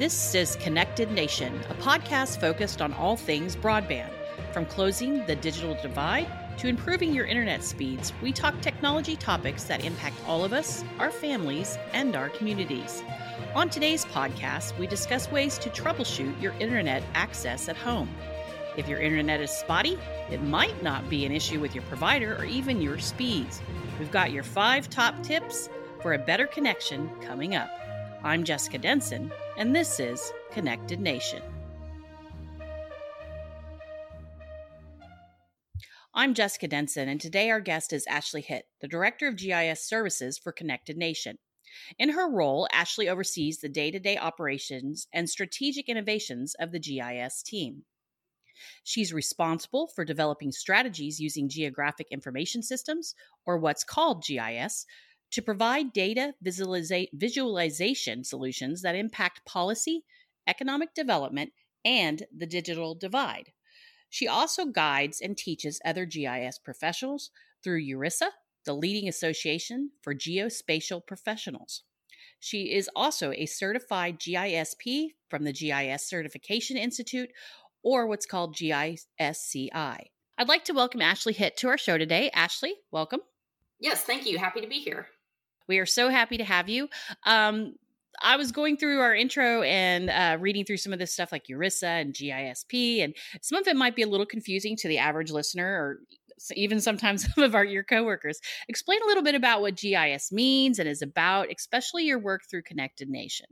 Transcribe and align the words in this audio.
This 0.00 0.34
is 0.34 0.56
Connected 0.56 1.10
Nation, 1.10 1.60
a 1.68 1.74
podcast 1.74 2.40
focused 2.40 2.80
on 2.80 2.94
all 2.94 3.18
things 3.18 3.54
broadband. 3.54 4.08
From 4.50 4.64
closing 4.64 5.26
the 5.26 5.36
digital 5.36 5.76
divide 5.82 6.26
to 6.56 6.68
improving 6.68 7.12
your 7.12 7.26
internet 7.26 7.62
speeds, 7.62 8.14
we 8.22 8.32
talk 8.32 8.58
technology 8.62 9.14
topics 9.14 9.64
that 9.64 9.84
impact 9.84 10.16
all 10.26 10.42
of 10.42 10.54
us, 10.54 10.82
our 10.98 11.10
families, 11.10 11.76
and 11.92 12.16
our 12.16 12.30
communities. 12.30 13.02
On 13.54 13.68
today's 13.68 14.06
podcast, 14.06 14.78
we 14.78 14.86
discuss 14.86 15.30
ways 15.30 15.58
to 15.58 15.68
troubleshoot 15.68 16.40
your 16.40 16.54
internet 16.60 17.02
access 17.12 17.68
at 17.68 17.76
home. 17.76 18.08
If 18.78 18.88
your 18.88 19.00
internet 19.00 19.42
is 19.42 19.50
spotty, 19.50 19.98
it 20.30 20.42
might 20.42 20.82
not 20.82 21.10
be 21.10 21.26
an 21.26 21.32
issue 21.32 21.60
with 21.60 21.74
your 21.74 21.84
provider 21.84 22.36
or 22.36 22.44
even 22.46 22.80
your 22.80 22.98
speeds. 22.98 23.60
We've 23.98 24.10
got 24.10 24.32
your 24.32 24.44
five 24.44 24.88
top 24.88 25.22
tips 25.22 25.68
for 26.00 26.14
a 26.14 26.18
better 26.18 26.46
connection 26.46 27.10
coming 27.20 27.54
up. 27.54 27.68
I'm 28.22 28.44
Jessica 28.44 28.76
Denson, 28.76 29.32
and 29.60 29.76
this 29.76 30.00
is 30.00 30.32
Connected 30.52 31.00
Nation. 31.00 31.42
I'm 36.14 36.32
Jessica 36.32 36.66
Denson, 36.66 37.10
and 37.10 37.20
today 37.20 37.50
our 37.50 37.60
guest 37.60 37.92
is 37.92 38.06
Ashley 38.06 38.40
Hitt, 38.40 38.64
the 38.80 38.88
Director 38.88 39.28
of 39.28 39.36
GIS 39.36 39.86
Services 39.86 40.38
for 40.38 40.50
Connected 40.50 40.96
Nation. 40.96 41.36
In 41.98 42.08
her 42.08 42.32
role, 42.32 42.68
Ashley 42.72 43.06
oversees 43.06 43.58
the 43.58 43.68
day 43.68 43.90
to 43.90 43.98
day 43.98 44.16
operations 44.16 45.06
and 45.12 45.28
strategic 45.28 45.90
innovations 45.90 46.54
of 46.58 46.72
the 46.72 46.80
GIS 46.80 47.42
team. 47.42 47.82
She's 48.82 49.12
responsible 49.12 49.88
for 49.94 50.06
developing 50.06 50.52
strategies 50.52 51.20
using 51.20 51.50
geographic 51.50 52.06
information 52.10 52.62
systems, 52.62 53.14
or 53.44 53.58
what's 53.58 53.84
called 53.84 54.24
GIS, 54.24 54.86
to 55.32 55.42
provide 55.42 55.92
data 55.92 56.34
visualiza- 56.44 57.08
visualization 57.12 58.24
solutions 58.24 58.82
that 58.82 58.94
impact 58.94 59.44
policy, 59.46 60.04
economic 60.46 60.94
development, 60.94 61.52
and 61.84 62.24
the 62.36 62.46
digital 62.46 62.94
divide. 62.94 63.52
She 64.08 64.26
also 64.26 64.66
guides 64.66 65.20
and 65.20 65.36
teaches 65.36 65.80
other 65.84 66.04
GIS 66.04 66.58
professionals 66.58 67.30
through 67.62 67.84
URISA, 67.84 68.30
the 68.64 68.74
leading 68.74 69.08
association 69.08 69.92
for 70.02 70.14
geospatial 70.14 71.06
professionals. 71.06 71.84
She 72.40 72.72
is 72.72 72.90
also 72.96 73.32
a 73.32 73.46
certified 73.46 74.18
GISP 74.18 75.10
from 75.28 75.44
the 75.44 75.52
GIS 75.52 76.08
Certification 76.08 76.76
Institute, 76.76 77.30
or 77.82 78.06
what's 78.06 78.26
called 78.26 78.56
GISCI. 78.56 79.98
I'd 80.38 80.48
like 80.48 80.64
to 80.64 80.72
welcome 80.72 81.02
Ashley 81.02 81.34
Hitt 81.34 81.56
to 81.58 81.68
our 81.68 81.78
show 81.78 81.98
today. 81.98 82.30
Ashley, 82.30 82.74
welcome. 82.90 83.20
Yes, 83.78 84.02
thank 84.02 84.26
you. 84.26 84.38
Happy 84.38 84.60
to 84.60 84.66
be 84.66 84.80
here. 84.80 85.06
We 85.70 85.78
are 85.78 85.86
so 85.86 86.08
happy 86.08 86.36
to 86.36 86.42
have 86.42 86.68
you. 86.68 86.88
Um, 87.24 87.76
I 88.20 88.34
was 88.34 88.50
going 88.50 88.76
through 88.76 88.98
our 88.98 89.14
intro 89.14 89.62
and 89.62 90.10
uh, 90.10 90.36
reading 90.40 90.64
through 90.64 90.78
some 90.78 90.92
of 90.92 90.98
this 90.98 91.12
stuff 91.12 91.30
like 91.30 91.46
URISA 91.46 91.84
and 91.84 92.12
GISP, 92.12 93.04
and 93.04 93.14
some 93.40 93.56
of 93.56 93.68
it 93.68 93.76
might 93.76 93.94
be 93.94 94.02
a 94.02 94.08
little 94.08 94.26
confusing 94.26 94.76
to 94.78 94.88
the 94.88 94.98
average 94.98 95.30
listener 95.30 95.64
or 95.64 96.00
even 96.56 96.80
sometimes 96.80 97.24
some 97.34 97.44
of 97.44 97.54
our 97.54 97.64
your 97.64 97.84
coworkers. 97.84 98.40
Explain 98.68 98.98
a 99.00 99.06
little 99.06 99.22
bit 99.22 99.36
about 99.36 99.60
what 99.60 99.76
GIS 99.76 100.32
means 100.32 100.80
and 100.80 100.88
is 100.88 101.02
about, 101.02 101.46
especially 101.56 102.04
your 102.04 102.18
work 102.18 102.42
through 102.50 102.62
Connected 102.62 103.08
Nation. 103.08 103.46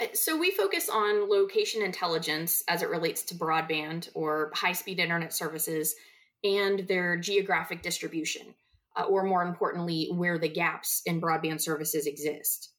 Uh, 0.00 0.06
so 0.14 0.38
we 0.38 0.52
focus 0.52 0.88
on 0.88 1.28
location 1.28 1.82
intelligence 1.82 2.62
as 2.68 2.82
it 2.82 2.88
relates 2.88 3.22
to 3.22 3.34
broadband 3.34 4.08
or 4.14 4.52
high-speed 4.54 5.00
internet 5.00 5.32
services 5.32 5.96
and 6.44 6.86
their 6.86 7.16
geographic 7.16 7.82
distribution, 7.82 8.54
uh, 8.96 9.04
or 9.04 9.24
more 9.24 9.42
importantly, 9.42 10.10
where 10.14 10.38
the 10.38 10.48
gaps 10.48 11.02
in 11.06 11.20
broadband 11.20 11.60
services 11.60 12.06
exist. 12.06 12.72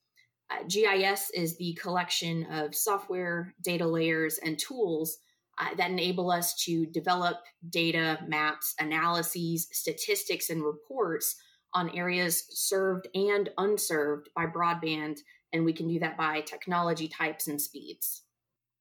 Uh, 0.52 0.64
GIS 0.67 1.31
is 1.33 1.58
the 1.58 1.78
collection 1.81 2.45
of 2.52 2.75
software, 2.75 3.53
data 3.64 3.88
layers, 3.88 4.38
and 4.44 4.59
tools 4.59 5.17
uh, 5.60 5.73
that 5.76 5.92
enable 5.92 6.32
us 6.32 6.55
to 6.65 6.86
develop 6.87 7.37
data, 7.70 8.20
maps, 8.27 8.73
analyses, 8.80 9.67
statistics, 9.71 10.49
and 10.49 10.64
reports 10.64 11.36
on 11.73 11.89
areas 11.92 12.45
served 12.49 13.08
and 13.16 13.49
unserved 13.58 14.30
by 14.36 14.45
broadband 14.45 15.17
and 15.54 15.64
we 15.64 15.71
can 15.71 15.87
do 15.87 15.99
that 15.99 16.17
by 16.17 16.42
technology 16.42 17.08
types 17.08 17.48
and 17.48 17.61
speeds. 17.61 18.23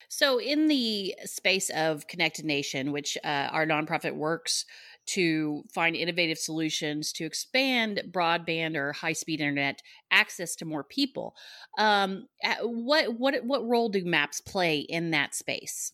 So, 0.08 0.38
in 0.40 0.68
the 0.68 1.14
space 1.24 1.70
of 1.70 2.06
Connected 2.06 2.44
Nation, 2.44 2.92
which 2.92 3.16
uh, 3.24 3.48
our 3.50 3.66
nonprofit 3.66 4.14
works 4.14 4.66
to 5.06 5.64
find 5.74 5.96
innovative 5.96 6.38
solutions 6.38 7.12
to 7.12 7.24
expand 7.24 8.02
broadband 8.10 8.76
or 8.76 8.92
high 8.92 9.12
speed 9.12 9.40
internet 9.40 9.82
access 10.10 10.54
to 10.56 10.64
more 10.64 10.84
people, 10.84 11.34
um, 11.78 12.26
what 12.62 13.18
what 13.18 13.44
what 13.44 13.66
role 13.66 13.88
do 13.88 14.04
maps 14.04 14.40
play 14.40 14.78
in 14.78 15.10
that 15.10 15.34
space? 15.34 15.92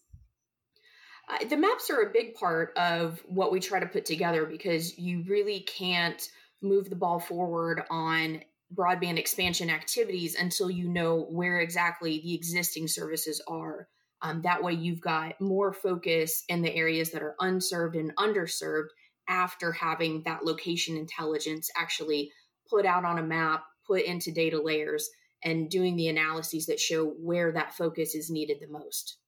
Uh, 1.29 1.45
the 1.45 1.57
maps 1.57 1.91
are 1.91 2.01
a 2.01 2.13
big 2.13 2.35
part 2.35 2.73
of 2.77 3.23
what 3.27 3.53
we 3.53 3.61
try 3.61 3.79
to 3.79 3.87
put 3.87 4.07
together 4.07 4.47
because 4.47 4.97
you 4.99 5.25
really 5.29 5.61
can't 5.61 6.31
move 6.63 6.89
the 6.89 6.97
ball 6.97 7.21
forward 7.21 7.83
on 7.91 8.41
broadband 8.75 9.19
expansion 9.19 9.71
activities 9.71 10.35
until 10.35 10.71
you 10.71 10.89
know 10.89 11.27
where 11.31 11.61
exactly 11.61 12.21
the 12.21 12.35
existing 12.35 12.89
services 12.89 13.41
are. 13.49 13.89
Um, 14.21 14.43
that 14.43 14.63
way, 14.63 14.73
you've 14.73 15.01
got 15.01 15.41
more 15.41 15.73
focus 15.73 16.45
in 16.49 16.63
the 16.63 16.75
areas 16.75 17.11
that 17.13 17.23
are 17.23 17.37
unserved 17.41 17.95
and 17.95 18.15
underserved 18.17 18.89
after 19.29 19.73
having 19.73 20.23
that 20.25 20.45
location 20.45 20.97
intelligence 20.97 21.71
actually 21.77 22.33
put 22.69 22.87
out 22.87 23.05
on 23.05 23.19
a 23.19 23.23
map, 23.23 23.65
put 23.87 24.03
into 24.03 24.33
data 24.33 24.61
layers, 24.61 25.09
and 25.45 25.71
doing 25.71 25.97
the 25.97 26.09
analyses 26.09 26.67
that 26.67 26.81
show 26.81 27.07
where 27.07 27.53
that 27.53 27.75
focus 27.75 28.15
is 28.15 28.31
needed 28.31 28.59
the 28.61 28.69
most. 28.69 29.19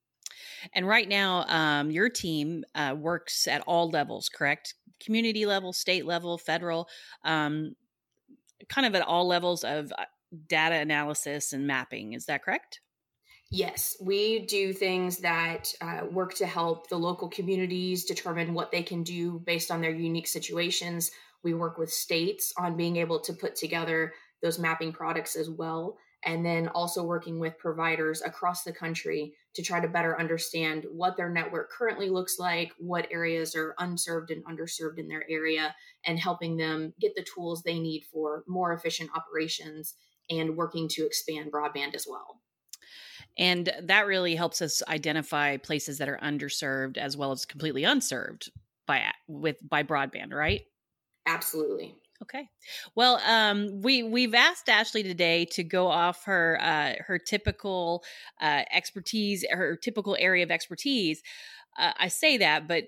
And 0.75 0.87
right 0.87 1.09
now, 1.09 1.45
um, 1.49 1.91
your 1.91 2.09
team 2.09 2.65
uh, 2.75 2.95
works 2.99 3.47
at 3.47 3.63
all 3.67 3.91
levels, 3.91 4.29
correct? 4.29 4.75
Community 4.99 5.47
level, 5.47 5.73
state 5.73 6.07
level, 6.07 6.37
federal. 6.37 6.89
Um, 7.25 7.75
kind 8.69 8.87
of 8.87 8.95
at 8.95 9.03
all 9.03 9.27
levels 9.27 9.65
of 9.65 9.93
uh, 9.97 10.05
data 10.47 10.77
analysis 10.77 11.53
and 11.53 11.67
mapping. 11.67 12.13
Is 12.13 12.27
that 12.27 12.43
correct? 12.43 12.81
Yes, 13.53 13.97
we 14.01 14.47
do 14.47 14.73
things 14.73 15.19
that 15.19 15.75
uh, 15.81 16.07
work 16.09 16.35
to 16.35 16.47
help 16.47 16.89
the 16.89 16.97
local 16.97 17.29
communities 17.29 18.05
determine 18.05 18.55
what 18.55 18.71
they 18.71 18.85
can 18.85 19.03
do 19.03 19.41
based 19.41 19.73
on 19.73 19.81
their 19.81 19.91
unique 19.91 20.29
situations. 20.29 21.11
We 21.43 21.55
work 21.55 21.77
with 21.77 21.93
states 21.93 22.53
on 22.57 22.77
being 22.77 22.97
able 22.97 23.19
to 23.21 23.33
put 23.33 23.57
together 23.57 24.13
those 24.41 24.61
mapping 24.61 24.93
products 24.93 25.35
as 25.35 25.51
well 25.51 25.99
and 26.25 26.45
then 26.45 26.69
also 26.69 27.03
working 27.03 27.41
with 27.41 27.59
providers 27.59 28.23
across 28.23 28.63
the 28.63 28.73
country 28.73 29.35
to 29.55 29.63
try 29.63 29.81
to 29.81 29.89
better 29.89 30.19
understand 30.21 30.85
what 30.93 31.17
their 31.17 31.31
network 31.31 31.71
currently 31.71 32.11
looks 32.11 32.39
like, 32.39 32.73
what 32.79 33.09
areas 33.11 33.57
are 33.57 33.75
unserved 33.79 34.31
and 34.31 34.45
underserved 34.45 34.99
in 34.99 35.09
their 35.09 35.25
area, 35.31 35.75
and 36.07 36.19
helping 36.19 36.57
them 36.57 36.93
get 37.01 37.15
the 37.17 37.27
tools 37.35 37.63
they 37.63 37.79
need 37.79 38.05
for 38.13 38.45
more 38.47 38.73
efficient 38.75 39.11
operations 39.17 39.95
and 40.29 40.57
working 40.57 40.89
to 40.89 41.07
expand 41.07 41.51
broadband 41.51 41.95
as 41.95 42.07
well. 42.09 42.41
And 43.41 43.73
that 43.83 44.07
really 44.07 44.37
helps 44.37 44.61
us 44.61 44.83
identify 44.87 45.57
places 45.57 45.99
that 45.99 46.09
are 46.09 46.19
underserved 46.23 46.99
as 46.99 47.17
well 47.17 47.33
as 47.33 47.47
completely 47.47 47.85
unserved 47.85 48.51
by 48.87 49.03
with 49.27 49.57
by 49.67 49.83
broadband, 49.83 50.33
right? 50.33 50.61
Absolutely. 51.27 51.97
Okay. 52.23 52.51
Well, 52.95 53.19
um, 53.27 53.81
we 53.81 54.03
we've 54.03 54.35
asked 54.35 54.69
Ashley 54.69 55.03
today 55.03 55.47
to 55.53 55.65
go 55.65 55.87
off 55.87 56.25
her 56.25 56.59
uh, 56.61 57.03
her 57.07 57.19
typical 57.19 58.05
uh, 58.43 58.63
expertise, 58.71 59.45
her 59.51 59.75
typical 59.75 60.17
area 60.21 60.45
of 60.45 60.51
expertise. 60.51 61.23
Uh, 61.79 61.93
I 61.99 62.09
say 62.09 62.37
that, 62.37 62.69
but 62.69 62.85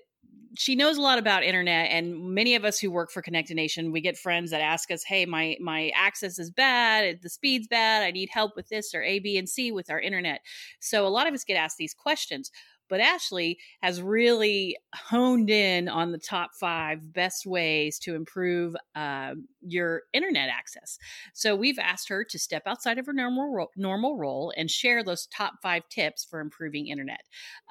she 0.55 0.75
knows 0.75 0.97
a 0.97 1.01
lot 1.01 1.17
about 1.17 1.43
internet, 1.43 1.89
and 1.91 2.33
many 2.33 2.55
of 2.55 2.63
us 2.63 2.79
who 2.79 2.91
work 2.91 3.11
for 3.11 3.21
Connected 3.21 3.55
Nation, 3.55 3.91
we 3.91 4.01
get 4.01 4.17
friends 4.17 4.51
that 4.51 4.61
ask 4.61 4.91
us, 4.91 5.03
"Hey, 5.03 5.25
my 5.25 5.57
my 5.59 5.91
access 5.95 6.37
is 6.37 6.51
bad, 6.51 7.21
the 7.21 7.29
speed's 7.29 7.67
bad, 7.67 8.03
I 8.03 8.11
need 8.11 8.29
help 8.29 8.55
with 8.55 8.69
this 8.69 8.93
or 8.93 9.01
A, 9.01 9.19
B, 9.19 9.37
and 9.37 9.49
C 9.49 9.71
with 9.71 9.89
our 9.89 9.99
internet." 9.99 10.41
So 10.79 11.07
a 11.07 11.09
lot 11.09 11.27
of 11.27 11.33
us 11.33 11.43
get 11.43 11.55
asked 11.55 11.77
these 11.77 11.93
questions. 11.93 12.51
But 12.89 12.99
Ashley 12.99 13.57
has 13.81 14.01
really 14.01 14.77
honed 14.93 15.49
in 15.49 15.87
on 15.87 16.11
the 16.11 16.17
top 16.17 16.51
five 16.59 17.13
best 17.13 17.45
ways 17.45 17.97
to 17.99 18.13
improve 18.13 18.75
uh, 18.93 19.33
your 19.61 20.03
internet 20.13 20.49
access. 20.49 20.99
So 21.33 21.55
we've 21.55 21.79
asked 21.79 22.09
her 22.09 22.23
to 22.25 22.37
step 22.37 22.63
outside 22.67 22.99
of 22.99 23.05
her 23.07 23.13
normal 23.13 23.51
ro- 23.51 23.71
normal 23.75 24.17
role 24.17 24.53
and 24.57 24.69
share 24.69 25.03
those 25.03 25.27
top 25.27 25.53
five 25.63 25.87
tips 25.89 26.25
for 26.25 26.39
improving 26.39 26.87
internet. 26.87 27.21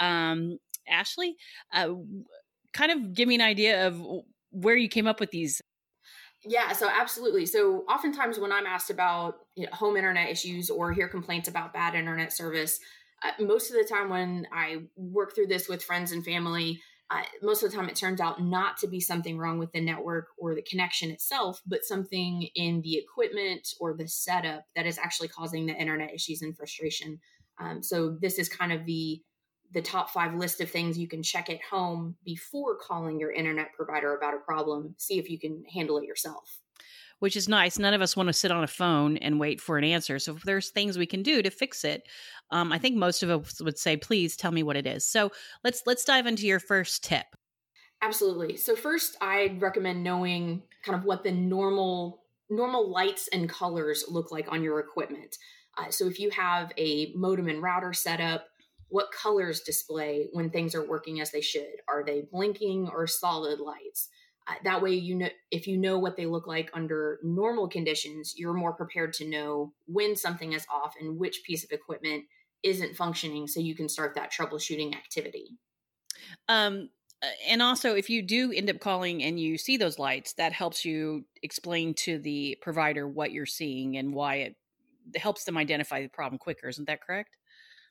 Um, 0.01 0.59
Ashley, 0.89 1.37
uh, 1.73 1.91
kind 2.73 2.93
of 2.93 3.15
give 3.15 3.29
me 3.29 3.35
an 3.35 3.41
idea 3.41 3.87
of 3.87 4.01
where 4.51 4.77
you 4.77 4.89
came 4.89 5.07
up 5.07 5.21
with 5.21 5.31
these 5.31 5.61
yeah, 6.45 6.73
so 6.73 6.89
absolutely. 6.89 7.47
So 7.47 7.85
oftentimes 7.89 8.39
when 8.39 8.51
I'm 8.51 8.67
asked 8.67 8.91
about 8.91 9.37
you 9.55 9.67
know, 9.67 9.73
home 9.73 9.97
internet 9.97 10.29
issues 10.29 10.71
or 10.71 10.93
hear 10.93 11.09
complaints 11.09 11.49
about 11.49 11.73
bad 11.73 11.95
internet 11.95 12.33
service, 12.33 12.81
uh, 13.23 13.31
most 13.45 13.71
of 13.71 13.77
the 13.77 13.89
time 13.89 14.09
when 14.09 14.49
I 14.53 14.79
work 14.97 15.35
through 15.35 15.47
this 15.47 15.69
with 15.69 15.85
friends 15.85 16.11
and 16.11 16.25
family, 16.25 16.81
uh, 17.11 17.23
most 17.43 17.63
of 17.63 17.71
the 17.71 17.77
time 17.77 17.89
it 17.89 17.95
turns 17.95 18.21
out 18.21 18.43
not 18.43 18.77
to 18.79 18.89
be 18.89 18.99
something 18.99 19.39
wrong 19.39 19.59
with 19.59 19.71
the 19.73 19.81
network 19.81 20.29
or 20.37 20.55
the 20.55 20.63
connection 20.63 21.11
itself, 21.11 21.61
but 21.67 21.85
something 21.85 22.49
in 22.57 22.81
the 22.83 22.97
equipment 22.97 23.69
or 23.81 23.95
the 23.97 24.09
setup 24.09 24.65
that 24.75 24.87
is 24.87 24.99
actually 24.99 25.29
causing 25.29 25.67
the 25.67 25.75
internet 25.75 26.13
issues 26.13 26.43
and 26.43 26.57
frustration. 26.57 27.21
Um, 27.61 27.83
so 27.83 28.17
this 28.21 28.39
is 28.39 28.49
kind 28.49 28.73
of 28.73 28.85
the 28.87 29.23
the 29.73 29.83
top 29.83 30.11
five 30.11 30.35
list 30.35 30.61
of 30.61 30.71
things 30.71 30.99
you 30.99 31.09
can 31.09 31.23
check 31.23 31.49
at 31.51 31.63
home 31.63 32.17
before 32.25 32.77
calling 32.77 33.19
your 33.19 33.33
internet 33.33 33.73
provider 33.75 34.17
about 34.17 34.35
a 34.35 34.39
problem. 34.39 34.95
See 34.99 35.19
if 35.19 35.31
you 35.31 35.39
can 35.39 35.65
handle 35.73 35.99
it 35.99 36.05
yourself. 36.05 36.59
Which 37.21 37.37
is 37.37 37.49
nice. 37.49 37.79
None 37.79 37.95
of 37.95 38.03
us 38.03 38.17
want 38.17 38.29
to 38.29 38.33
sit 38.33 38.51
on 38.51 38.65
a 38.65 38.69
phone 38.69 39.17
and 39.19 39.39
wait 39.39 39.61
for 39.61 39.79
an 39.79 39.85
answer. 39.85 40.19
So 40.19 40.35
if 40.35 40.43
there's 40.43 40.71
things 40.71 40.99
we 40.99 41.07
can 41.07 41.23
do 41.23 41.41
to 41.41 41.51
fix 41.51 41.85
it, 41.85 42.03
um, 42.51 42.73
I 42.73 42.79
think 42.79 42.97
most 42.97 43.23
of 43.23 43.31
us 43.31 43.63
would 43.63 43.79
say, 43.79 43.97
"Please 43.97 44.37
tell 44.37 44.51
me 44.51 44.65
what 44.65 44.77
it 44.77 44.87
is." 44.87 45.07
So 45.07 45.31
let's 45.63 45.83
let's 45.87 46.05
dive 46.05 46.27
into 46.27 46.47
your 46.47 46.59
first 46.59 47.05
tip. 47.05 47.27
Absolutely. 48.03 48.57
So 48.57 48.75
first, 48.75 49.17
I'd 49.21 49.63
recommend 49.63 50.03
knowing 50.03 50.65
kind 50.83 50.99
of 50.99 51.05
what 51.05 51.23
the 51.23 51.31
normal 51.31 52.25
normal 52.51 52.91
lights 52.91 53.29
and 53.29 53.49
colors 53.49 54.05
look 54.09 54.33
like 54.33 54.51
on 54.51 54.63
your 54.63 54.81
equipment. 54.81 55.39
Uh, 55.79 55.91
so 55.91 56.07
if 56.07 56.19
you 56.19 56.29
have 56.31 56.73
a 56.77 57.13
modem 57.15 57.49
and 57.49 57.63
router 57.63 57.93
setup, 57.93 58.47
what 58.93 59.11
colors 59.11 59.63
display 59.63 60.29
when 60.33 60.51
things 60.51 60.75
are 60.75 60.87
working 60.87 61.19
as 61.19 61.31
they 61.31 61.41
should? 61.41 61.81
Are 61.89 62.05
they 62.05 62.27
blinking 62.31 62.91
or 62.93 63.07
solid 63.07 63.59
lights? 63.59 64.11
Uh, 64.47 64.55
that 64.65 64.83
way, 64.83 64.93
you 64.93 65.15
know 65.15 65.29
if 65.51 65.67
you 65.67 65.79
know 65.79 65.99
what 65.99 66.15
they 66.15 66.27
look 66.27 66.47
like 66.47 66.71
under 66.75 67.19
normal 67.23 67.69
conditions, 67.69 68.35
you're 68.37 68.53
more 68.53 68.75
prepared 68.75 69.15
to 69.15 69.27
know 69.27 69.73
when 69.87 70.15
something 70.15 70.53
is 70.53 70.67
off 70.71 70.95
and 71.01 71.19
which 71.19 71.43
piece 71.43 71.65
of 71.65 71.71
equipment 71.71 72.25
isn't 72.63 72.95
functioning, 72.95 73.47
so 73.47 73.61
you 73.61 73.75
can 73.75 73.89
start 73.89 74.15
that 74.15 74.31
troubleshooting 74.31 74.95
activity. 74.95 75.57
Um, 76.49 76.91
uh, 77.23 77.29
and 77.49 77.63
also, 77.63 77.95
if 77.95 78.11
you 78.11 78.21
do 78.21 78.53
end 78.53 78.69
up 78.69 78.79
calling 78.79 79.23
and 79.23 79.41
you 79.41 79.57
see 79.57 79.79
those 79.79 79.99
lights, 79.99 80.35
that 80.35 80.53
helps 80.53 80.85
you 80.85 81.25
explain 81.43 81.95
to 81.95 82.19
the 82.19 82.59
provider 82.61 83.09
what 83.09 83.33
you're 83.33 83.47
seeing 83.47 83.97
and 83.97 84.13
why 84.13 84.35
it 84.35 84.57
helps 85.17 85.45
them 85.45 85.57
identify 85.57 86.03
the 86.03 86.09
problem 86.09 86.39
quicker. 86.39 86.69
Isn't 86.69 86.89
that 86.89 87.01
correct? 87.01 87.37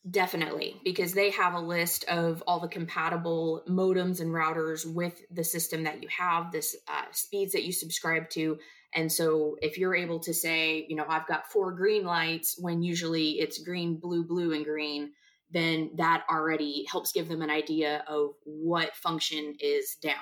Definitely, 0.10 0.82
because 0.84 1.14
they 1.14 1.30
have 1.30 1.54
a 1.54 1.60
list 1.60 2.06
of 2.06 2.42
all 2.48 2.60
the 2.60 2.68
compatible 2.68 3.64
modems 3.70 4.20
and 4.20 4.32
routers 4.32 4.84
with 4.84 5.22
the 5.30 5.44
system 5.44 5.84
that 5.84 6.02
you 6.02 6.10
have, 6.10 6.52
this 6.52 6.76
uh, 6.88 7.04
speeds 7.12 7.52
that 7.52 7.64
you 7.64 7.72
subscribe 7.72 8.28
to. 8.32 8.58
And 8.96 9.12
so, 9.12 9.58
if 9.62 9.78
you're 9.78 9.94
able 9.94 10.20
to 10.22 10.34
say, 10.34 10.88
you 10.90 10.96
know, 10.96 11.06
I've 11.08 11.28
got 11.28 11.52
four 11.52 11.74
green 11.74 12.04
lights 12.04 12.56
when 12.58 12.82
usually 12.82 13.40
it's 13.40 13.60
green, 13.60 13.98
blue, 13.98 14.26
blue, 14.26 14.54
and 14.54 14.66
green, 14.66 15.12
then 15.52 15.92
that 15.98 16.24
already 16.28 16.86
helps 16.90 17.12
give 17.12 17.28
them 17.28 17.44
an 17.44 17.52
idea 17.52 18.04
of 18.08 18.32
what 18.44 18.96
function 18.96 19.56
is 19.60 19.98
down. 20.02 20.16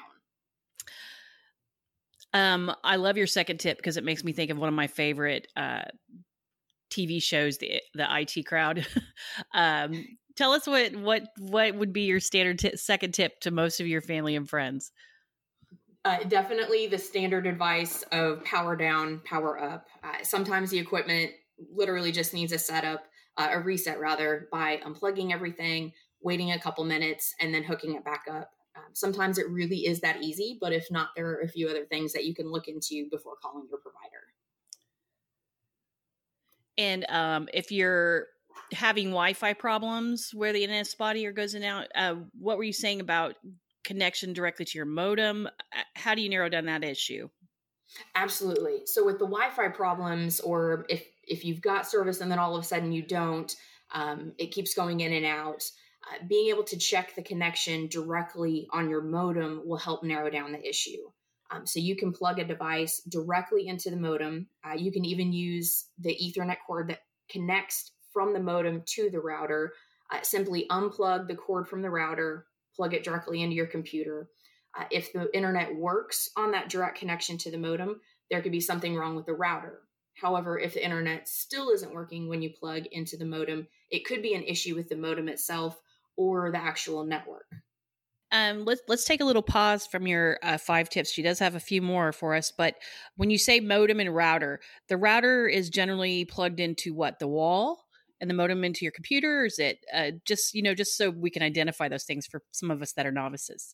Um, 2.34 2.76
I 2.84 2.98
love 2.98 3.16
your 3.16 3.28
second 3.28 3.60
tip 3.60 3.78
because 3.78 3.96
it 3.96 4.04
makes 4.04 4.26
me 4.26 4.34
think 4.34 4.52
of 4.52 4.58
one 4.58 4.70
of 4.70 4.76
my 4.76 4.88
favorite 4.88 5.48
uh, 5.56 5.84
TV 7.00 7.22
shows, 7.22 7.58
the 7.58 7.82
the 7.94 8.08
IT 8.10 8.46
Crowd. 8.46 8.86
um, 9.54 10.06
tell 10.36 10.52
us 10.52 10.68
what 10.68 10.96
what 10.96 11.24
what 11.38 11.76
would 11.76 11.94
be 11.94 12.02
your 12.02 12.20
standard 12.20 12.60
t- 12.60 12.76
second 12.78 13.14
tip 13.14 13.40
to 13.42 13.52
most 13.52 13.80
of 13.80 13.88
your 13.88 14.02
family 14.02 14.36
and 14.36 14.50
friends. 14.50 14.92
Uh, 16.06 16.24
definitely 16.28 16.88
the 16.88 16.98
standard 16.98 17.46
advice 17.46 18.04
of 18.12 18.44
power 18.46 18.76
down, 18.76 19.22
power 19.26 19.62
up. 19.62 19.88
Uh, 20.02 20.24
sometimes 20.24 20.70
the 20.70 20.80
equipment 20.80 21.32
literally 21.72 22.12
just 22.12 22.34
needs 22.34 22.54
a 22.54 22.58
setup, 22.58 23.04
uh, 23.38 23.50
a 23.52 23.60
reset 23.60 24.00
rather, 24.00 24.48
by 24.50 24.78
unplugging 24.86 25.34
everything, 25.34 25.92
waiting 26.22 26.54
a 26.54 26.60
couple 26.60 26.86
minutes, 26.86 27.36
and 27.42 27.54
then 27.54 27.64
hooking 27.64 27.96
it 27.96 28.06
back 28.06 28.24
up. 28.32 28.50
Um, 28.78 28.86
sometimes 28.94 29.38
it 29.38 29.50
really 29.50 29.80
is 29.80 30.00
that 30.00 30.24
easy, 30.24 30.58
but 30.62 30.72
if 30.72 30.90
not, 30.90 31.10
there 31.18 31.28
are 31.28 31.42
a 31.42 31.50
few 31.50 31.68
other 31.68 31.86
things 31.86 32.14
that 32.14 32.26
you 32.26 32.34
can 32.34 32.50
look 32.50 32.70
into 32.70 33.10
before 33.12 33.34
calling 33.42 33.68
your. 33.70 33.80
And 36.80 37.06
um, 37.10 37.50
if 37.54 37.72
you're 37.72 38.28
having 38.72 39.08
Wi-Fi 39.08 39.54
problems 39.54 40.32
where 40.34 40.54
the 40.54 40.64
internet 40.64 40.88
spotty 40.88 41.28
or 41.28 41.34
goes 41.34 41.54
in 41.54 41.64
and 41.64 41.72
out, 41.72 41.88
uh, 41.94 42.16
what 42.40 42.58
were 42.58 42.64
you 42.64 42.74
saying 42.74 43.02
about 43.02 43.36
connection 43.84 44.32
directly 44.32 44.64
to 44.64 44.78
your 44.78 44.86
modem? 44.86 45.48
Uh, 45.48 45.82
how 45.96 46.16
do 46.16 46.22
you 46.22 46.30
narrow 46.30 46.48
down 46.48 46.66
that 46.66 46.86
issue? 46.86 47.28
Absolutely. 48.16 48.84
So 48.86 49.06
with 49.06 49.20
the 49.20 49.26
Wi-Fi 49.26 49.68
problems, 49.70 50.40
or 50.40 50.86
if 50.90 51.06
if 51.28 51.44
you've 51.44 51.62
got 51.62 51.86
service 51.86 52.22
and 52.22 52.32
then 52.32 52.40
all 52.40 52.56
of 52.56 52.64
a 52.64 52.66
sudden 52.66 52.92
you 52.92 53.04
don't, 53.04 53.54
um, 53.94 54.32
it 54.38 54.52
keeps 54.52 54.74
going 54.74 55.02
in 55.02 55.12
and 55.14 55.26
out. 55.26 55.64
Uh, 56.10 56.26
being 56.28 56.50
able 56.50 56.64
to 56.64 56.78
check 56.78 57.14
the 57.14 57.22
connection 57.22 57.88
directly 57.88 58.68
on 58.72 58.90
your 58.90 59.02
modem 59.02 59.62
will 59.66 59.78
help 59.78 60.02
narrow 60.02 60.30
down 60.30 60.54
the 60.54 60.68
issue. 60.68 61.10
Um, 61.52 61.66
so 61.66 61.80
you 61.80 61.96
can 61.96 62.12
plug 62.12 62.40
a 62.40 62.46
device 62.46 63.02
directly 63.10 63.68
into 63.68 63.90
the 63.90 63.98
modem. 63.98 64.48
Uh, 64.64 64.76
you 64.76 64.92
can 64.92 65.04
even 65.06 65.34
use 65.34 65.86
the 65.98 66.16
Ethernet 66.16 66.58
cord 66.66 66.90
that 66.90 67.02
connects 67.30 67.92
from 68.14 68.34
the 68.34 68.40
modem 68.40 68.84
to 68.86 69.10
the 69.10 69.20
router. 69.20 69.74
Uh, 70.12 70.22
simply 70.22 70.66
unplug 70.70 71.28
the 71.28 71.36
cord 71.36 71.68
from 71.68 71.82
the 71.82 71.90
router, 71.90 72.46
plug 72.76 72.94
it 72.94 73.04
directly 73.04 73.42
into 73.42 73.56
your 73.56 73.68
computer. 73.68 74.30
Uh, 74.78 74.86
if 74.92 75.12
the 75.14 75.28
internet 75.36 75.76
works 75.76 76.30
on 76.38 76.52
that 76.52 76.70
direct 76.70 76.98
connection 76.98 77.38
to 77.38 77.52
the 77.52 77.58
modem, 77.58 78.00
there 78.30 78.42
could 78.42 78.52
be 78.52 78.62
something 78.62 78.96
wrong 78.96 79.16
with 79.16 79.26
the 79.26 79.34
router. 79.34 79.82
However, 80.16 80.60
if 80.60 80.74
the 80.74 80.84
internet 80.84 81.28
still 81.28 81.70
isn't 81.70 81.94
working 81.94 82.28
when 82.28 82.42
you 82.42 82.52
plug 82.52 82.86
into 82.92 83.18
the 83.18 83.26
modem, 83.26 83.68
it 83.90 84.06
could 84.06 84.22
be 84.22 84.34
an 84.34 84.44
issue 84.44 84.76
with 84.76 84.90
the 84.90 84.96
modem 84.96 85.30
itself 85.30 85.80
or 86.18 86.52
the 86.52 86.58
actual 86.58 87.06
network. 87.06 87.48
Um, 88.32 88.64
let's 88.64 88.82
let's 88.88 89.06
take 89.06 89.22
a 89.22 89.26
little 89.26 89.42
pause 89.42 89.88
from 89.88 90.06
your 90.06 90.38
uh, 90.44 90.58
five 90.58 90.90
tips. 90.90 91.12
She 91.12 91.24
does 91.24 91.40
have 91.40 91.56
a 91.56 91.60
few 91.60 91.82
more 91.82 92.12
for 92.12 92.36
us, 92.36 92.52
but 92.56 92.76
when 93.16 93.32
you 93.32 93.40
say 93.40 93.60
modem 93.60 94.00
and 94.00 94.14
router, 94.14 94.60
the 94.88 94.98
router 94.98 95.48
is 95.48 95.70
generally 95.70 96.26
plugged 96.26 96.60
into 96.60 96.94
what 96.94 97.18
the 97.18 97.28
wall, 97.28 97.86
and 98.22 98.30
the 98.30 98.36
modem 98.36 98.64
into 98.64 98.86
your 98.86 98.92
computer. 98.92 99.46
is 99.46 99.58
it 99.58 99.80
uh, 99.94 100.12
just 100.26 100.54
you 100.54 100.62
know 100.62 100.76
just 100.76 100.96
so 100.96 101.10
we 101.10 101.32
can 101.32 101.42
identify 101.42 101.88
those 101.88 102.04
things 102.04 102.28
for 102.28 102.44
some 102.52 102.70
of 102.70 102.82
us 102.84 102.94
that 102.94 103.08
are 103.08 103.12
novices? 103.12 103.74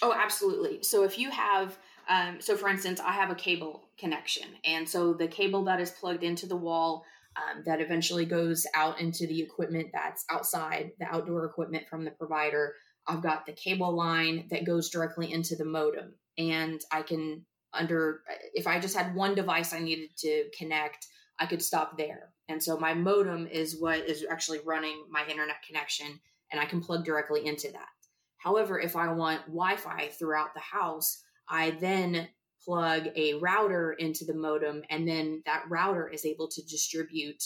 Oh, 0.00 0.14
absolutely. 0.16 0.84
So 0.84 1.02
if 1.02 1.18
you 1.18 1.30
have, 1.30 1.76
um, 2.08 2.40
so 2.40 2.56
for 2.56 2.68
instance, 2.68 3.00
I 3.00 3.10
have 3.10 3.32
a 3.32 3.34
cable 3.34 3.88
connection, 3.98 4.46
and 4.64 4.88
so 4.88 5.12
the 5.12 5.26
cable 5.26 5.64
that 5.64 5.80
is 5.80 5.90
plugged 5.90 6.22
into 6.22 6.46
the 6.46 6.56
wall. 6.56 7.04
Um, 7.36 7.62
that 7.66 7.80
eventually 7.80 8.24
goes 8.24 8.66
out 8.74 9.00
into 9.00 9.24
the 9.28 9.40
equipment 9.40 9.90
that's 9.92 10.24
outside, 10.28 10.90
the 10.98 11.04
outdoor 11.04 11.44
equipment 11.44 11.86
from 11.88 12.04
the 12.04 12.10
provider. 12.10 12.74
I've 13.08 13.22
got 13.22 13.46
the 13.46 13.52
cable 13.52 13.92
line 13.96 14.46
that 14.50 14.66
goes 14.66 14.90
directly 14.90 15.32
into 15.32 15.56
the 15.56 15.64
modem. 15.64 16.14
And 16.36 16.80
I 16.92 17.02
can, 17.02 17.46
under, 17.72 18.20
if 18.54 18.66
I 18.66 18.78
just 18.78 18.96
had 18.96 19.14
one 19.14 19.34
device 19.34 19.72
I 19.72 19.80
needed 19.80 20.10
to 20.18 20.44
connect, 20.56 21.06
I 21.38 21.46
could 21.46 21.62
stop 21.62 21.96
there. 21.96 22.32
And 22.48 22.62
so 22.62 22.78
my 22.78 22.94
modem 22.94 23.46
is 23.46 23.80
what 23.80 24.00
is 24.00 24.24
actually 24.30 24.60
running 24.64 25.04
my 25.10 25.24
internet 25.26 25.62
connection, 25.66 26.20
and 26.52 26.60
I 26.60 26.66
can 26.66 26.80
plug 26.80 27.04
directly 27.04 27.46
into 27.46 27.70
that. 27.72 27.88
However, 28.36 28.78
if 28.78 28.94
I 28.94 29.12
want 29.12 29.46
Wi 29.46 29.76
Fi 29.76 30.08
throughout 30.08 30.54
the 30.54 30.60
house, 30.60 31.22
I 31.48 31.70
then 31.70 32.28
plug 32.64 33.08
a 33.16 33.34
router 33.34 33.92
into 33.92 34.24
the 34.24 34.34
modem, 34.34 34.82
and 34.90 35.06
then 35.08 35.42
that 35.46 35.64
router 35.68 36.08
is 36.08 36.24
able 36.24 36.48
to 36.48 36.62
distribute 36.66 37.42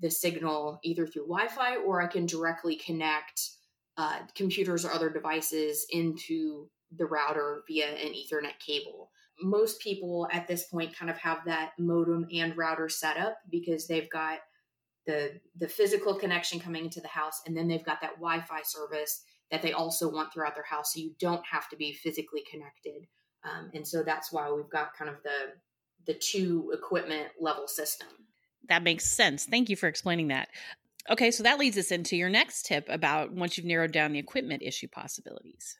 the 0.00 0.10
signal 0.10 0.78
either 0.84 1.06
through 1.06 1.26
Wi 1.26 1.48
Fi 1.48 1.76
or 1.76 2.02
I 2.02 2.06
can 2.06 2.26
directly 2.26 2.76
connect 2.76 3.50
uh, 3.96 4.20
computers 4.34 4.84
or 4.84 4.92
other 4.92 5.10
devices 5.10 5.86
into 5.90 6.68
the 6.96 7.06
router 7.06 7.62
via 7.66 7.88
an 7.88 8.12
Ethernet 8.12 8.58
cable. 8.64 9.10
Most 9.42 9.80
people 9.80 10.28
at 10.32 10.46
this 10.46 10.64
point 10.64 10.96
kind 10.96 11.10
of 11.10 11.18
have 11.18 11.38
that 11.46 11.72
modem 11.78 12.26
and 12.32 12.56
router 12.56 12.88
set 12.88 13.16
up 13.16 13.38
because 13.50 13.86
they've 13.86 14.10
got 14.10 14.38
the 15.06 15.40
the 15.58 15.68
physical 15.68 16.14
connection 16.14 16.58
coming 16.58 16.84
into 16.84 17.00
the 17.00 17.08
house, 17.08 17.40
and 17.46 17.56
then 17.56 17.68
they've 17.68 17.84
got 17.84 18.00
that 18.00 18.16
Wi-Fi 18.16 18.62
service 18.64 19.22
that 19.50 19.62
they 19.62 19.72
also 19.72 20.10
want 20.10 20.32
throughout 20.32 20.54
their 20.54 20.64
house, 20.64 20.94
so 20.94 21.00
you 21.00 21.12
don't 21.20 21.44
have 21.46 21.68
to 21.68 21.76
be 21.76 21.92
physically 21.92 22.42
connected. 22.50 23.06
Um, 23.44 23.70
and 23.74 23.86
so 23.86 24.02
that's 24.02 24.32
why 24.32 24.50
we've 24.50 24.70
got 24.70 24.94
kind 24.94 25.10
of 25.10 25.22
the 25.22 25.52
the 26.06 26.14
two 26.14 26.72
equipment 26.74 27.28
level 27.40 27.68
system. 27.68 28.08
That 28.68 28.82
makes 28.82 29.04
sense. 29.04 29.44
Thank 29.44 29.68
you 29.68 29.76
for 29.76 29.86
explaining 29.86 30.28
that. 30.28 30.48
Okay, 31.10 31.30
so 31.30 31.42
that 31.42 31.58
leads 31.58 31.78
us 31.78 31.90
into 31.90 32.16
your 32.16 32.28
next 32.28 32.66
tip 32.66 32.88
about 32.88 33.32
once 33.32 33.56
you've 33.56 33.66
narrowed 33.66 33.92
down 33.92 34.12
the 34.12 34.18
equipment 34.18 34.62
issue 34.62 34.88
possibilities. 34.88 35.76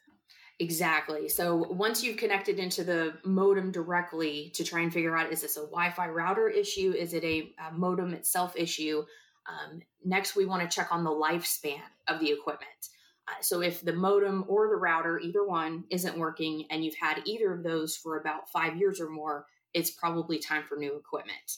Exactly. 0.59 1.29
So 1.29 1.55
once 1.55 2.03
you've 2.03 2.17
connected 2.17 2.57
into 2.57 2.83
the 2.83 3.13
modem 3.23 3.71
directly 3.71 4.51
to 4.55 4.63
try 4.63 4.81
and 4.81 4.91
figure 4.91 5.15
out 5.15 5.31
is 5.31 5.41
this 5.41 5.57
a 5.57 5.61
Wi 5.61 5.91
Fi 5.91 6.07
router 6.07 6.49
issue? 6.49 6.93
Is 6.97 7.13
it 7.13 7.23
a, 7.23 7.53
a 7.67 7.71
modem 7.73 8.13
itself 8.13 8.55
issue? 8.55 9.03
Um, 9.47 9.81
next, 10.03 10.35
we 10.35 10.45
want 10.45 10.63
to 10.63 10.75
check 10.75 10.91
on 10.91 11.03
the 11.03 11.11
lifespan 11.11 11.81
of 12.07 12.19
the 12.19 12.31
equipment. 12.31 12.89
Uh, 13.27 13.41
so 13.41 13.61
if 13.61 13.81
the 13.81 13.93
modem 13.93 14.45
or 14.47 14.67
the 14.67 14.75
router, 14.75 15.19
either 15.19 15.45
one, 15.45 15.83
isn't 15.91 16.17
working 16.17 16.65
and 16.71 16.83
you've 16.83 16.95
had 16.95 17.21
either 17.25 17.53
of 17.53 17.63
those 17.63 17.95
for 17.95 18.19
about 18.19 18.49
five 18.49 18.77
years 18.77 18.99
or 18.99 19.09
more, 19.09 19.45
it's 19.73 19.91
probably 19.91 20.39
time 20.39 20.63
for 20.67 20.77
new 20.77 20.95
equipment. 20.95 21.57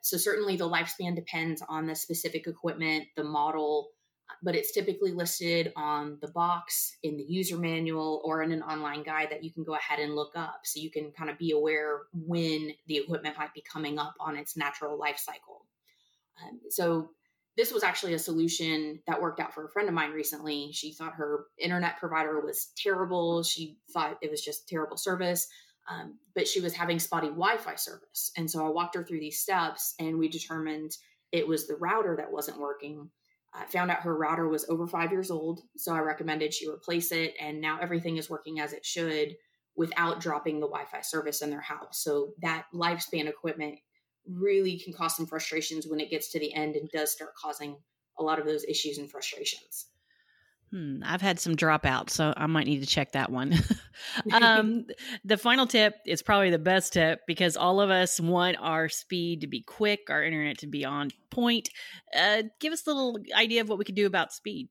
So 0.00 0.16
certainly 0.16 0.56
the 0.56 0.68
lifespan 0.68 1.14
depends 1.14 1.62
on 1.68 1.86
the 1.86 1.94
specific 1.94 2.46
equipment, 2.46 3.04
the 3.16 3.24
model, 3.24 3.90
but 4.42 4.54
it's 4.54 4.72
typically 4.72 5.12
listed 5.12 5.72
on 5.76 6.18
the 6.20 6.28
box 6.28 6.96
in 7.02 7.16
the 7.16 7.22
user 7.22 7.58
manual 7.58 8.22
or 8.24 8.42
in 8.42 8.52
an 8.52 8.62
online 8.62 9.02
guide 9.02 9.28
that 9.30 9.44
you 9.44 9.52
can 9.52 9.64
go 9.64 9.74
ahead 9.74 9.98
and 9.98 10.14
look 10.14 10.32
up 10.36 10.60
so 10.64 10.80
you 10.80 10.90
can 10.90 11.12
kind 11.12 11.30
of 11.30 11.38
be 11.38 11.50
aware 11.50 12.02
when 12.12 12.72
the 12.86 12.96
equipment 12.96 13.36
might 13.38 13.52
be 13.52 13.62
coming 13.70 13.98
up 13.98 14.14
on 14.20 14.36
its 14.36 14.56
natural 14.56 14.98
life 14.98 15.18
cycle. 15.18 15.66
Um, 16.42 16.60
so 16.70 17.10
this 17.56 17.72
was 17.72 17.82
actually 17.82 18.14
a 18.14 18.18
solution 18.18 19.00
that 19.06 19.20
worked 19.20 19.40
out 19.40 19.52
for 19.52 19.66
a 19.66 19.68
friend 19.68 19.88
of 19.88 19.94
mine 19.94 20.12
recently. 20.12 20.70
She 20.72 20.92
thought 20.92 21.14
her 21.14 21.44
internet 21.58 21.98
provider 21.98 22.40
was 22.40 22.68
terrible. 22.76 23.42
She 23.42 23.76
thought 23.92 24.18
it 24.22 24.30
was 24.30 24.42
just 24.42 24.68
terrible 24.68 24.96
service, 24.96 25.48
um, 25.90 26.18
but 26.34 26.46
she 26.46 26.60
was 26.60 26.74
having 26.74 26.98
spotty 26.98 27.28
Wi 27.28 27.56
Fi 27.56 27.74
service. 27.74 28.30
And 28.36 28.50
so 28.50 28.64
I 28.64 28.70
walked 28.70 28.94
her 28.94 29.04
through 29.04 29.20
these 29.20 29.40
steps 29.40 29.94
and 29.98 30.18
we 30.18 30.28
determined 30.28 30.96
it 31.32 31.46
was 31.46 31.66
the 31.66 31.76
router 31.76 32.16
that 32.16 32.32
wasn't 32.32 32.60
working. 32.60 33.10
I 33.52 33.66
found 33.66 33.90
out 33.90 34.02
her 34.02 34.16
router 34.16 34.48
was 34.48 34.68
over 34.68 34.86
five 34.86 35.10
years 35.10 35.30
old. 35.30 35.62
So 35.76 35.92
I 35.92 36.00
recommended 36.00 36.54
she 36.54 36.68
replace 36.68 37.10
it. 37.10 37.34
And 37.40 37.60
now 37.60 37.78
everything 37.80 38.16
is 38.16 38.30
working 38.30 38.60
as 38.60 38.72
it 38.72 38.86
should 38.86 39.36
without 39.76 40.20
dropping 40.20 40.60
the 40.60 40.66
Wi 40.66 40.84
Fi 40.90 41.00
service 41.00 41.42
in 41.42 41.50
their 41.50 41.60
house. 41.60 42.02
So 42.02 42.32
that 42.42 42.66
lifespan 42.72 43.28
equipment 43.28 43.78
really 44.28 44.78
can 44.78 44.92
cause 44.92 45.16
some 45.16 45.26
frustrations 45.26 45.86
when 45.88 46.00
it 46.00 46.10
gets 46.10 46.30
to 46.30 46.38
the 46.38 46.54
end 46.54 46.76
and 46.76 46.88
does 46.90 47.10
start 47.10 47.34
causing 47.34 47.76
a 48.18 48.22
lot 48.22 48.38
of 48.38 48.46
those 48.46 48.64
issues 48.64 48.98
and 48.98 49.10
frustrations. 49.10 49.86
Hmm, 50.72 51.00
I've 51.04 51.20
had 51.20 51.40
some 51.40 51.56
dropouts, 51.56 52.10
so 52.10 52.32
I 52.36 52.46
might 52.46 52.66
need 52.66 52.80
to 52.80 52.86
check 52.86 53.12
that 53.12 53.30
one. 53.30 53.54
um, 54.32 54.86
the 55.24 55.36
final 55.36 55.66
tip 55.66 55.96
is 56.06 56.22
probably 56.22 56.50
the 56.50 56.60
best 56.60 56.92
tip 56.92 57.22
because 57.26 57.56
all 57.56 57.80
of 57.80 57.90
us 57.90 58.20
want 58.20 58.56
our 58.60 58.88
speed 58.88 59.40
to 59.40 59.48
be 59.48 59.62
quick, 59.62 60.10
our 60.10 60.22
internet 60.22 60.58
to 60.58 60.68
be 60.68 60.84
on 60.84 61.10
point. 61.30 61.70
Uh, 62.16 62.44
give 62.60 62.72
us 62.72 62.86
a 62.86 62.90
little 62.90 63.18
idea 63.36 63.62
of 63.62 63.68
what 63.68 63.78
we 63.78 63.84
could 63.84 63.96
do 63.96 64.06
about 64.06 64.32
speed. 64.32 64.68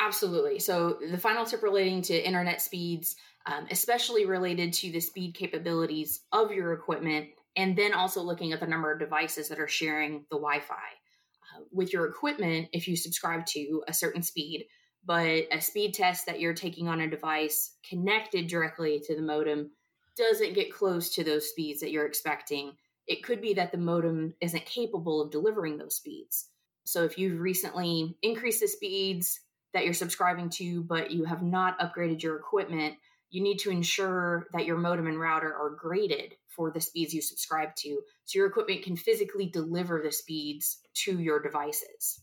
Absolutely. 0.00 0.58
So, 0.58 0.98
the 1.08 1.18
final 1.18 1.44
tip 1.46 1.62
relating 1.62 2.02
to 2.02 2.26
internet 2.26 2.60
speeds, 2.60 3.14
um, 3.46 3.68
especially 3.70 4.26
related 4.26 4.72
to 4.74 4.90
the 4.90 4.98
speed 4.98 5.34
capabilities 5.36 6.22
of 6.32 6.50
your 6.50 6.72
equipment, 6.72 7.28
and 7.54 7.76
then 7.76 7.94
also 7.94 8.22
looking 8.22 8.52
at 8.52 8.58
the 8.58 8.66
number 8.66 8.90
of 8.90 8.98
devices 8.98 9.48
that 9.50 9.60
are 9.60 9.68
sharing 9.68 10.24
the 10.30 10.36
Wi 10.36 10.58
Fi. 10.58 10.74
Uh, 10.74 11.62
with 11.70 11.92
your 11.92 12.06
equipment, 12.06 12.68
if 12.72 12.88
you 12.88 12.96
subscribe 12.96 13.46
to 13.46 13.84
a 13.86 13.94
certain 13.94 14.22
speed, 14.22 14.66
but 15.04 15.44
a 15.50 15.60
speed 15.60 15.94
test 15.94 16.26
that 16.26 16.40
you're 16.40 16.54
taking 16.54 16.88
on 16.88 17.00
a 17.00 17.10
device 17.10 17.74
connected 17.88 18.46
directly 18.46 19.00
to 19.06 19.16
the 19.16 19.22
modem 19.22 19.70
doesn't 20.16 20.54
get 20.54 20.72
close 20.72 21.10
to 21.14 21.24
those 21.24 21.48
speeds 21.48 21.80
that 21.80 21.90
you're 21.90 22.06
expecting, 22.06 22.72
it 23.06 23.24
could 23.24 23.40
be 23.40 23.54
that 23.54 23.72
the 23.72 23.78
modem 23.78 24.34
isn't 24.40 24.64
capable 24.66 25.20
of 25.20 25.30
delivering 25.30 25.78
those 25.78 25.96
speeds. 25.96 26.48
So 26.84 27.04
if 27.04 27.18
you've 27.18 27.40
recently 27.40 28.16
increased 28.22 28.60
the 28.60 28.68
speeds 28.68 29.40
that 29.72 29.84
you're 29.84 29.94
subscribing 29.94 30.50
to, 30.50 30.82
but 30.82 31.10
you 31.10 31.24
have 31.24 31.42
not 31.42 31.78
upgraded 31.78 32.22
your 32.22 32.36
equipment, 32.36 32.94
you 33.30 33.42
need 33.42 33.58
to 33.60 33.70
ensure 33.70 34.46
that 34.52 34.66
your 34.66 34.76
modem 34.76 35.06
and 35.06 35.18
router 35.18 35.52
are 35.52 35.70
graded 35.70 36.34
for 36.48 36.70
the 36.70 36.80
speeds 36.80 37.14
you 37.14 37.22
subscribe 37.22 37.74
to 37.76 38.00
so 38.24 38.38
your 38.38 38.46
equipment 38.46 38.82
can 38.82 38.96
physically 38.96 39.46
deliver 39.46 40.02
the 40.02 40.12
speeds 40.12 40.78
to 40.92 41.18
your 41.18 41.40
devices. 41.40 42.20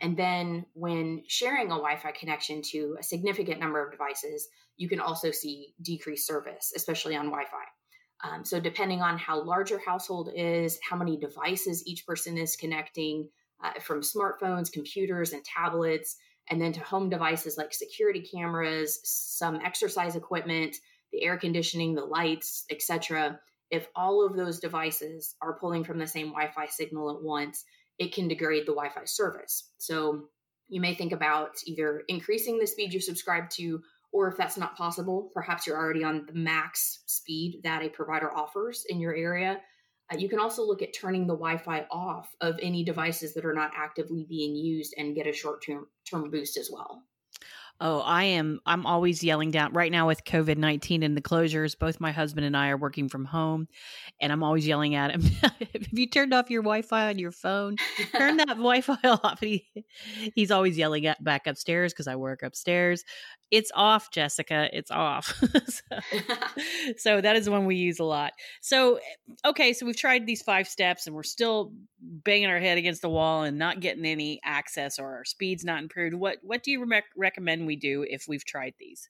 And 0.00 0.16
then 0.16 0.66
when 0.74 1.22
sharing 1.26 1.66
a 1.66 1.76
Wi 1.76 1.96
Fi 1.96 2.12
connection 2.12 2.62
to 2.70 2.96
a 2.98 3.02
significant 3.02 3.60
number 3.60 3.84
of 3.84 3.90
devices, 3.90 4.48
you 4.76 4.88
can 4.88 5.00
also 5.00 5.30
see 5.30 5.74
decreased 5.82 6.26
service, 6.26 6.72
especially 6.74 7.16
on 7.16 7.26
Wi 7.26 7.44
Fi. 7.44 8.28
Um, 8.28 8.44
so, 8.44 8.58
depending 8.58 9.00
on 9.00 9.16
how 9.18 9.42
large 9.42 9.70
your 9.70 9.78
household 9.78 10.30
is, 10.34 10.78
how 10.88 10.96
many 10.96 11.16
devices 11.16 11.86
each 11.86 12.04
person 12.06 12.36
is 12.36 12.56
connecting, 12.56 13.28
uh, 13.62 13.78
from 13.80 14.00
smartphones, 14.00 14.72
computers, 14.72 15.32
and 15.32 15.44
tablets, 15.44 16.16
and 16.50 16.60
then 16.60 16.72
to 16.72 16.80
home 16.80 17.10
devices 17.10 17.56
like 17.56 17.72
security 17.72 18.20
cameras, 18.20 19.00
some 19.04 19.56
exercise 19.56 20.16
equipment, 20.16 20.76
the 21.12 21.22
air 21.22 21.36
conditioning, 21.36 21.94
the 21.94 22.04
lights, 22.04 22.64
etc. 22.70 23.38
If 23.70 23.88
all 23.94 24.24
of 24.24 24.36
those 24.36 24.60
devices 24.60 25.36
are 25.42 25.58
pulling 25.58 25.84
from 25.84 25.98
the 25.98 26.06
same 26.06 26.28
Wi 26.28 26.50
Fi 26.50 26.66
signal 26.66 27.10
at 27.10 27.22
once, 27.22 27.64
it 27.98 28.14
can 28.14 28.28
degrade 28.28 28.62
the 28.62 28.72
Wi 28.72 28.90
Fi 28.90 29.04
service. 29.04 29.70
So 29.78 30.28
you 30.68 30.80
may 30.80 30.94
think 30.94 31.12
about 31.12 31.56
either 31.66 32.02
increasing 32.08 32.58
the 32.58 32.66
speed 32.66 32.92
you 32.92 33.00
subscribe 33.00 33.48
to, 33.50 33.80
or 34.12 34.28
if 34.28 34.36
that's 34.36 34.56
not 34.56 34.76
possible, 34.76 35.30
perhaps 35.34 35.66
you're 35.66 35.76
already 35.76 36.04
on 36.04 36.26
the 36.26 36.34
max 36.34 37.02
speed 37.06 37.60
that 37.64 37.82
a 37.82 37.88
provider 37.88 38.34
offers 38.34 38.84
in 38.88 39.00
your 39.00 39.14
area. 39.14 39.60
Uh, 40.12 40.16
you 40.16 40.28
can 40.28 40.38
also 40.38 40.62
look 40.62 40.80
at 40.80 40.94
turning 40.94 41.26
the 41.26 41.34
Wi 41.34 41.58
Fi 41.58 41.86
off 41.90 42.34
of 42.40 42.58
any 42.62 42.84
devices 42.84 43.34
that 43.34 43.44
are 43.44 43.54
not 43.54 43.72
actively 43.76 44.26
being 44.28 44.54
used 44.54 44.94
and 44.96 45.14
get 45.14 45.26
a 45.26 45.32
short 45.32 45.62
term 45.64 46.30
boost 46.30 46.56
as 46.56 46.70
well. 46.72 47.02
Oh, 47.80 48.00
I 48.00 48.24
am. 48.24 48.60
I'm 48.66 48.86
always 48.86 49.22
yelling 49.22 49.52
down 49.52 49.72
right 49.72 49.92
now 49.92 50.08
with 50.08 50.24
COVID 50.24 50.56
19 50.56 51.04
and 51.04 51.16
the 51.16 51.22
closures. 51.22 51.78
Both 51.78 52.00
my 52.00 52.10
husband 52.10 52.44
and 52.44 52.56
I 52.56 52.70
are 52.70 52.76
working 52.76 53.08
from 53.08 53.24
home, 53.24 53.68
and 54.20 54.32
I'm 54.32 54.42
always 54.42 54.66
yelling 54.66 54.96
at 54.96 55.12
him. 55.12 55.22
Have 55.42 55.86
you 55.92 56.08
turned 56.08 56.34
off 56.34 56.50
your 56.50 56.62
Wi 56.62 56.82
Fi 56.82 57.08
on 57.08 57.18
your 57.18 57.30
phone? 57.30 57.76
Turn 58.16 58.36
that 58.38 58.48
Wi 58.48 58.80
Fi 58.80 58.96
off. 59.04 59.38
He, 59.38 59.68
he's 60.34 60.50
always 60.50 60.76
yelling 60.76 61.06
at 61.06 61.22
back 61.22 61.46
upstairs 61.46 61.92
because 61.92 62.08
I 62.08 62.16
work 62.16 62.42
upstairs. 62.42 63.04
It's 63.50 63.72
off, 63.74 64.10
Jessica. 64.10 64.68
It's 64.72 64.90
off. 64.90 65.26
so, 65.66 65.82
so 66.96 67.20
that 67.20 67.36
is 67.36 67.48
one 67.48 67.64
we 67.64 67.76
use 67.76 67.98
a 67.98 68.04
lot. 68.04 68.32
So, 68.60 69.00
okay, 69.44 69.72
so 69.72 69.86
we've 69.86 69.96
tried 69.96 70.26
these 70.26 70.42
five 70.42 70.68
steps 70.68 71.06
and 71.06 71.16
we're 71.16 71.22
still 71.22 71.72
banging 72.00 72.50
our 72.50 72.58
head 72.58 72.76
against 72.78 73.00
the 73.02 73.08
wall 73.08 73.42
and 73.42 73.58
not 73.58 73.80
getting 73.80 74.04
any 74.04 74.40
access 74.44 74.98
or 74.98 75.06
our 75.06 75.24
speed's 75.24 75.64
not 75.64 75.82
improved. 75.82 76.14
What 76.14 76.38
what 76.42 76.62
do 76.62 76.70
you 76.70 76.84
re- 76.84 77.02
recommend 77.16 77.66
we 77.66 77.76
do 77.76 78.04
if 78.08 78.26
we've 78.28 78.44
tried 78.44 78.74
these? 78.78 79.08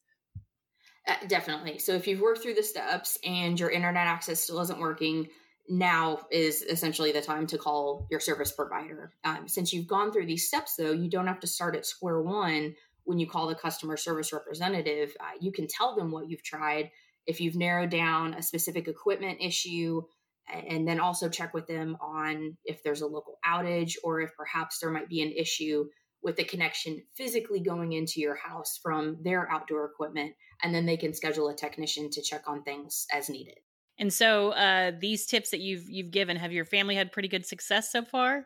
Uh, 1.07 1.15
definitely. 1.27 1.79
So 1.79 1.95
if 1.95 2.07
you've 2.07 2.21
worked 2.21 2.43
through 2.43 2.55
the 2.55 2.63
steps 2.63 3.19
and 3.25 3.59
your 3.59 3.71
internet 3.71 4.07
access 4.07 4.41
still 4.41 4.61
isn't 4.61 4.79
working, 4.79 5.29
now 5.69 6.21
is 6.31 6.63
essentially 6.63 7.13
the 7.13 7.21
time 7.21 7.47
to 7.47 7.59
call 7.59 8.07
your 8.11 8.21
service 8.21 8.53
provider. 8.53 9.13
Um, 9.25 9.49
since 9.49 9.73
you've 9.73 9.87
gone 9.87 10.13
through 10.13 10.27
these 10.27 10.47
steps, 10.47 10.77
though, 10.77 10.93
you 10.93 11.11
don't 11.11 11.27
have 11.27 11.41
to 11.41 11.47
start 11.47 11.77
at 11.77 11.87
square 11.87 12.21
one 12.21 12.75
when 13.09 13.19
you 13.19 13.27
call 13.27 13.47
the 13.47 13.55
customer 13.55 13.97
service 13.97 14.35
representative, 14.35 15.17
uh, 15.19 15.31
you 15.41 15.51
can 15.51 15.67
tell 15.67 15.97
them 15.97 16.11
what 16.11 16.29
you've 16.29 16.43
tried. 16.43 16.91
If 17.27 17.41
you've 17.41 17.57
narrowed 17.57 17.89
down 17.89 18.35
a 18.35 18.43
specific 18.43 18.87
equipment 18.87 19.39
issue, 19.41 20.03
and 20.47 20.87
then 20.87 21.01
also 21.01 21.31
check 21.31 21.55
with 21.55 21.67
them 21.67 21.97
on 22.03 22.59
if 22.67 22.83
there's 22.83 23.01
a 23.01 23.07
local 23.07 23.39
outage 23.47 23.95
or 24.05 24.21
if 24.21 24.31
perhaps 24.37 24.79
there 24.81 24.91
might 24.91 25.09
be 25.09 25.23
an 25.23 25.33
issue 25.33 25.87
with 26.23 26.37
the 26.37 26.45
connection 26.45 27.03
physically 27.17 27.61
going 27.61 27.95
into 27.95 28.21
your 28.21 28.35
house 28.35 28.79
from 28.83 29.17
their 29.23 29.51
outdoor 29.51 29.87
equipment. 29.87 30.35
And 30.63 30.75
then 30.75 30.85
they 30.85 30.99
can 30.99 31.15
schedule 31.15 31.49
a 31.49 31.55
technician 31.55 32.11
to 32.11 32.21
check 32.21 32.43
on 32.47 32.63
things 32.63 33.07
as 33.11 33.31
needed. 33.31 33.57
And 33.99 34.13
so, 34.13 34.51
uh, 34.51 34.93
these 35.01 35.25
tips 35.25 35.51
that 35.51 35.61
you've 35.61 35.89
you've 35.89 36.11
given, 36.11 36.37
have 36.37 36.53
your 36.53 36.67
family 36.67 36.95
had 36.95 37.11
pretty 37.11 37.29
good 37.29 37.47
success 37.47 37.91
so 37.91 38.05
far? 38.05 38.45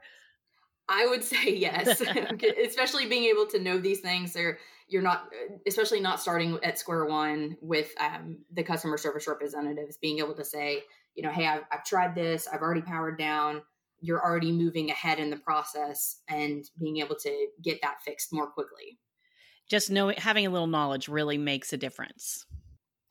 I 0.89 1.07
would 1.07 1.25
say 1.25 1.45
yes, 1.57 2.01
especially 2.67 3.07
being 3.07 3.25
able 3.25 3.47
to 3.47 3.59
know 3.59 3.79
these 3.79 4.01
things. 4.01 4.37
Or 4.37 4.59
you're 4.89 5.03
not, 5.03 5.29
especially 5.67 6.01
not 6.01 6.21
starting 6.21 6.59
at 6.63 6.79
square 6.79 7.07
one 7.07 7.57
with 7.61 7.93
um, 8.01 8.39
the 8.53 8.63
customer 8.63 8.99
service 8.99 9.27
representatives, 9.27 9.97
being 9.97 10.19
able 10.19 10.35
to 10.35 10.45
say, 10.45 10.83
you 11.15 11.23
know, 11.23 11.31
hey, 11.31 11.47
I've, 11.47 11.63
I've 11.71 11.85
tried 11.85 12.15
this, 12.15 12.49
I've 12.53 12.63
already 12.63 12.83
powered 12.83 13.19
down. 13.19 13.63
You're 14.01 14.23
already 14.23 14.51
moving 14.51 14.91
ahead 14.91 15.21
in 15.21 15.31
the 15.31 15.37
process 15.37 16.23
and 16.29 16.65
being 16.81 16.99
able 16.99 17.15
to 17.17 17.47
get 17.63 17.81
that 17.83 18.03
fixed 18.05 18.33
more 18.33 18.49
quickly. 18.49 18.99
Just 19.71 19.91
knowing, 19.91 20.17
having 20.19 20.45
a 20.45 20.51
little 20.51 20.67
knowledge 20.67 21.09
really 21.09 21.39
makes 21.39 21.73
a 21.73 21.77
difference. 21.77 22.45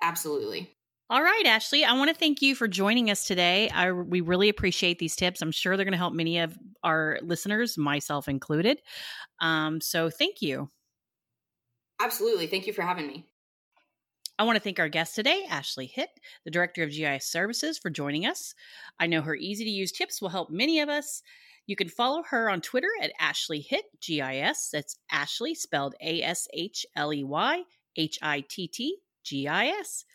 Absolutely. 0.01 0.75
All 1.11 1.21
right, 1.21 1.43
Ashley, 1.45 1.83
I 1.83 1.91
want 1.91 2.09
to 2.09 2.15
thank 2.15 2.41
you 2.41 2.55
for 2.55 2.69
joining 2.69 3.11
us 3.11 3.25
today. 3.25 3.67
I, 3.67 3.91
we 3.91 4.21
really 4.21 4.47
appreciate 4.47 4.97
these 4.97 5.13
tips. 5.13 5.41
I'm 5.41 5.51
sure 5.51 5.75
they're 5.75 5.83
going 5.83 5.91
to 5.91 5.97
help 5.97 6.13
many 6.13 6.39
of 6.39 6.57
our 6.85 7.19
listeners, 7.21 7.77
myself 7.77 8.29
included. 8.29 8.81
Um, 9.41 9.81
so 9.81 10.09
thank 10.09 10.41
you. 10.41 10.69
Absolutely. 11.99 12.47
Thank 12.47 12.65
you 12.65 12.71
for 12.71 12.83
having 12.83 13.07
me. 13.07 13.25
I 14.39 14.43
want 14.43 14.55
to 14.55 14.63
thank 14.63 14.79
our 14.79 14.87
guest 14.87 15.13
today, 15.13 15.43
Ashley 15.49 15.85
Hitt, 15.85 16.11
the 16.45 16.51
Director 16.51 16.81
of 16.81 16.91
GIS 16.91 17.25
Services, 17.25 17.77
for 17.77 17.89
joining 17.89 18.25
us. 18.25 18.55
I 18.97 19.07
know 19.07 19.21
her 19.21 19.35
easy 19.35 19.65
to 19.65 19.69
use 19.69 19.91
tips 19.91 20.21
will 20.21 20.29
help 20.29 20.49
many 20.49 20.79
of 20.79 20.87
us. 20.87 21.23
You 21.67 21.75
can 21.75 21.89
follow 21.89 22.23
her 22.29 22.49
on 22.49 22.61
Twitter 22.61 22.87
at 23.01 23.11
Ashley 23.19 23.59
Hitt 23.59 23.83
GIS. 23.99 24.69
That's 24.71 24.95
Ashley 25.11 25.55
spelled 25.55 25.93
A 26.01 26.21
S 26.21 26.47
H 26.53 26.85
L 26.95 27.13
E 27.13 27.25
Y 27.25 27.63
H 27.97 28.17
I 28.21 28.45
T 28.47 28.69
T 28.69 28.95
G 29.25 29.49
I 29.49 29.65
S. 29.65 30.05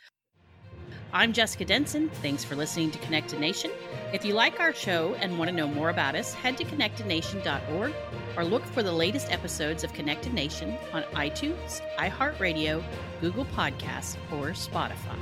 I'm 1.12 1.32
Jessica 1.32 1.64
Denson. 1.64 2.08
Thanks 2.20 2.44
for 2.44 2.56
listening 2.56 2.90
to 2.90 2.98
Connected 2.98 3.38
Nation. 3.38 3.70
If 4.12 4.24
you 4.24 4.34
like 4.34 4.60
our 4.60 4.74
show 4.74 5.14
and 5.14 5.38
want 5.38 5.48
to 5.48 5.56
know 5.56 5.68
more 5.68 5.88
about 5.88 6.14
us, 6.14 6.34
head 6.34 6.58
to 6.58 6.64
connectednation.org 6.64 7.94
or 8.36 8.44
look 8.44 8.64
for 8.66 8.82
the 8.82 8.92
latest 8.92 9.30
episodes 9.30 9.84
of 9.84 9.92
Connected 9.92 10.34
Nation 10.34 10.76
on 10.92 11.04
iTunes, 11.14 11.80
iHeartRadio, 11.96 12.82
Google 13.20 13.44
Podcasts, 13.46 14.16
or 14.32 14.48
Spotify. 14.50 15.18